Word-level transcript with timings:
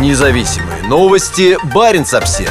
Независимые 0.00 0.82
новости. 0.88 1.56
Барин 1.72 2.04
обсерва 2.12 2.50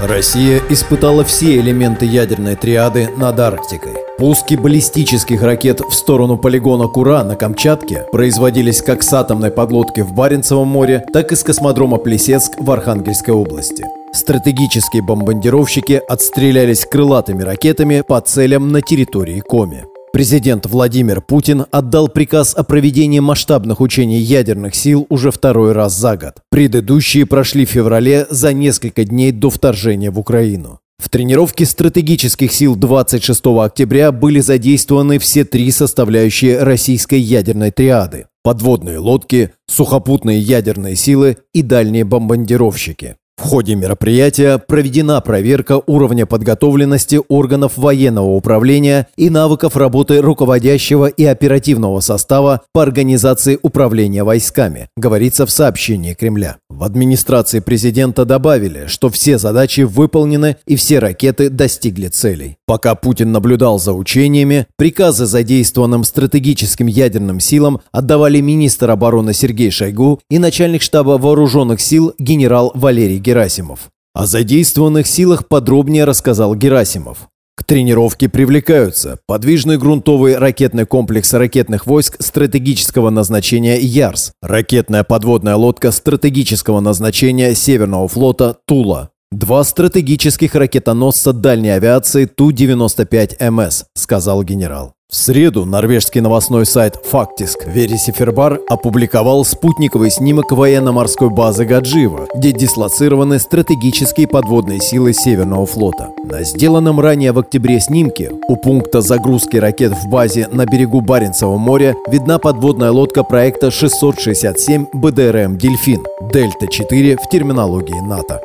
Россия 0.00 0.62
испытала 0.68 1.24
все 1.24 1.58
элементы 1.58 2.06
ядерной 2.06 2.54
триады 2.54 3.08
над 3.16 3.40
Арктикой. 3.40 3.94
Пуски 4.18 4.54
баллистических 4.54 5.42
ракет 5.42 5.80
в 5.80 5.92
сторону 5.92 6.36
полигона 6.36 6.86
Кура 6.86 7.24
на 7.24 7.34
Камчатке 7.34 8.06
производились 8.12 8.82
как 8.82 9.02
с 9.02 9.12
атомной 9.12 9.50
подлодки 9.50 10.00
в 10.00 10.12
Баренцевом 10.12 10.68
море, 10.68 11.04
так 11.12 11.32
и 11.32 11.36
с 11.36 11.42
космодрома 11.42 11.98
Плесецк 11.98 12.52
в 12.58 12.70
Архангельской 12.70 13.34
области. 13.34 13.84
Стратегические 14.12 15.02
бомбардировщики 15.02 16.00
отстрелялись 16.08 16.86
крылатыми 16.86 17.42
ракетами 17.42 18.02
по 18.06 18.20
целям 18.20 18.68
на 18.68 18.80
территории 18.80 19.40
Коми. 19.40 19.84
Президент 20.18 20.66
Владимир 20.66 21.20
Путин 21.20 21.66
отдал 21.70 22.08
приказ 22.08 22.52
о 22.56 22.64
проведении 22.64 23.20
масштабных 23.20 23.80
учений 23.80 24.18
ядерных 24.18 24.74
сил 24.74 25.06
уже 25.10 25.30
второй 25.30 25.70
раз 25.70 25.96
за 25.96 26.16
год. 26.16 26.38
Предыдущие 26.50 27.24
прошли 27.24 27.64
в 27.64 27.70
феврале 27.70 28.26
за 28.28 28.52
несколько 28.52 29.04
дней 29.04 29.30
до 29.30 29.48
вторжения 29.48 30.10
в 30.10 30.18
Украину. 30.18 30.80
В 30.98 31.08
тренировке 31.08 31.64
стратегических 31.64 32.52
сил 32.52 32.74
26 32.74 33.46
октября 33.46 34.10
были 34.10 34.40
задействованы 34.40 35.20
все 35.20 35.44
три 35.44 35.70
составляющие 35.70 36.64
российской 36.64 37.20
ядерной 37.20 37.70
триады– 37.70 38.26
подводные 38.42 38.98
лодки, 38.98 39.52
сухопутные 39.68 40.40
ядерные 40.40 40.96
силы 40.96 41.36
и 41.54 41.62
дальние 41.62 42.02
бомбардировщики. 42.02 43.17
Ходе 43.48 43.76
мероприятия 43.76 44.58
проведена 44.58 45.22
проверка 45.22 45.80
уровня 45.86 46.26
подготовленности 46.26 47.18
органов 47.28 47.78
военного 47.78 48.26
управления 48.26 49.06
и 49.16 49.30
навыков 49.30 49.74
работы 49.74 50.20
руководящего 50.20 51.06
и 51.06 51.24
оперативного 51.24 52.00
состава 52.00 52.60
по 52.74 52.82
организации 52.82 53.58
управления 53.62 54.22
войсками, 54.22 54.90
говорится 54.98 55.46
в 55.46 55.50
сообщении 55.50 56.12
Кремля. 56.12 56.58
В 56.78 56.84
администрации 56.84 57.58
президента 57.58 58.24
добавили, 58.24 58.86
что 58.86 59.10
все 59.10 59.36
задачи 59.36 59.80
выполнены 59.80 60.58
и 60.64 60.76
все 60.76 61.00
ракеты 61.00 61.50
достигли 61.50 62.06
целей. 62.06 62.56
Пока 62.66 62.94
Путин 62.94 63.32
наблюдал 63.32 63.80
за 63.80 63.92
учениями, 63.92 64.68
приказы 64.76 65.26
задействованным 65.26 66.04
стратегическим 66.04 66.86
ядерным 66.86 67.40
силам 67.40 67.80
отдавали 67.90 68.40
министр 68.40 68.92
обороны 68.92 69.34
Сергей 69.34 69.72
Шойгу 69.72 70.20
и 70.30 70.38
начальник 70.38 70.82
штаба 70.82 71.18
вооруженных 71.18 71.80
сил 71.80 72.14
генерал 72.16 72.70
Валерий 72.76 73.18
Герасимов. 73.18 73.90
О 74.14 74.26
задействованных 74.26 75.08
силах 75.08 75.48
подробнее 75.48 76.04
рассказал 76.04 76.54
Герасимов. 76.54 77.28
К 77.68 77.76
тренировке 77.76 78.30
привлекаются. 78.30 79.18
Подвижный 79.26 79.76
грунтовый 79.76 80.38
ракетный 80.38 80.86
комплекс 80.86 81.34
ракетных 81.34 81.86
войск 81.86 82.16
стратегического 82.18 83.10
назначения 83.10 83.78
«Ярс», 83.78 84.32
ракетная 84.40 85.04
подводная 85.04 85.54
лодка 85.54 85.90
стратегического 85.90 86.80
назначения 86.80 87.54
Северного 87.54 88.08
флота 88.08 88.56
«Тула», 88.66 89.10
Два 89.30 89.62
стратегических 89.64 90.54
ракетоносца 90.54 91.34
дальней 91.34 91.68
авиации 91.68 92.24
Ту-95МС, 92.24 93.84
сказал 93.94 94.42
генерал. 94.42 94.94
В 95.10 95.16
среду 95.16 95.64
норвежский 95.64 96.20
новостной 96.20 96.66
сайт 96.66 96.96
Фактиск 97.02 97.60
Вересифербар 97.64 98.60
опубликовал 98.68 99.42
спутниковый 99.42 100.10
снимок 100.10 100.52
военно-морской 100.52 101.30
базы 101.30 101.64
Гаджиева, 101.64 102.28
где 102.34 102.52
дислоцированы 102.52 103.38
стратегические 103.38 104.28
подводные 104.28 104.80
силы 104.80 105.14
Северного 105.14 105.64
флота. 105.64 106.10
На 106.24 106.42
сделанном 106.42 107.00
ранее 107.00 107.32
в 107.32 107.38
октябре 107.38 107.80
снимке 107.80 108.32
у 108.48 108.56
пункта 108.56 109.00
загрузки 109.00 109.56
ракет 109.56 109.94
в 109.94 110.10
базе 110.10 110.46
на 110.52 110.66
берегу 110.66 111.00
Баренцева 111.00 111.56
моря 111.56 111.94
видна 112.10 112.38
подводная 112.38 112.90
лодка 112.90 113.22
проекта 113.22 113.70
667 113.70 114.88
БДРМ 114.92 115.56
«Дельфин» 115.56 116.04
Дельта-4 116.30 117.16
в 117.16 117.30
терминологии 117.30 117.98
НАТО. 118.06 118.42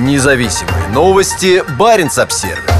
Независимые 0.00 0.88
новости. 0.92 1.62
Барин 1.78 2.08
обсервис 2.16 2.79